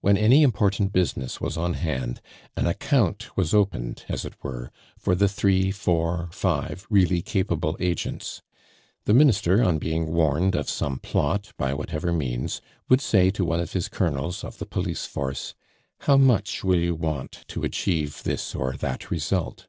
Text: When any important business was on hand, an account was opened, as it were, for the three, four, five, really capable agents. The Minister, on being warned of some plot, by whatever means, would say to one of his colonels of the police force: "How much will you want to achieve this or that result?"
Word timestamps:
When 0.00 0.16
any 0.16 0.42
important 0.42 0.90
business 0.94 1.38
was 1.38 1.58
on 1.58 1.74
hand, 1.74 2.22
an 2.56 2.66
account 2.66 3.36
was 3.36 3.52
opened, 3.52 4.06
as 4.08 4.24
it 4.24 4.32
were, 4.42 4.72
for 4.96 5.14
the 5.14 5.28
three, 5.28 5.70
four, 5.70 6.30
five, 6.32 6.86
really 6.88 7.20
capable 7.20 7.76
agents. 7.78 8.40
The 9.04 9.12
Minister, 9.12 9.62
on 9.62 9.76
being 9.76 10.06
warned 10.14 10.54
of 10.54 10.70
some 10.70 10.98
plot, 10.98 11.52
by 11.58 11.74
whatever 11.74 12.10
means, 12.10 12.62
would 12.88 13.02
say 13.02 13.28
to 13.32 13.44
one 13.44 13.60
of 13.60 13.74
his 13.74 13.90
colonels 13.90 14.42
of 14.44 14.56
the 14.56 14.64
police 14.64 15.04
force: 15.04 15.54
"How 16.00 16.16
much 16.16 16.64
will 16.64 16.80
you 16.80 16.94
want 16.94 17.44
to 17.48 17.62
achieve 17.62 18.22
this 18.22 18.54
or 18.54 18.76
that 18.78 19.10
result?" 19.10 19.66